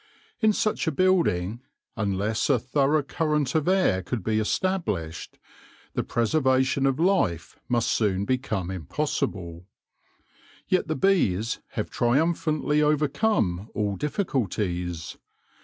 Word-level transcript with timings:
In 0.39 0.51
such 0.51 0.87
a 0.87 0.91
building, 0.91 1.61
unless 1.95 2.49
a 2.49 2.57
through 2.57 3.03
current 3.03 3.53
of 3.53 3.67
air 3.67 4.01
could 4.01 4.23
be 4.23 4.39
established, 4.39 5.37
the 5.93 6.03
preservation 6.03 6.87
of 6.87 6.99
life 6.99 7.55
must 7.69 7.87
soon 7.91 8.25
become 8.25 8.71
impossible. 8.71 9.67
Yet 10.67 10.87
the 10.87 10.95
bees 10.95 11.59
have 11.73 11.91
triumphantly 11.91 12.81
overcome 12.81 13.69
all 13.75 13.95
difficulties. 13.95 15.17